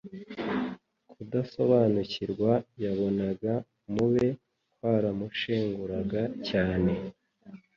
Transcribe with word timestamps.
Kudasobanukirwa 1.11 2.51
yabonaga 2.83 3.53
mu 3.93 4.05
be 4.13 4.27
kwaramushenguraga 4.75 6.21
cyane, 6.47 6.91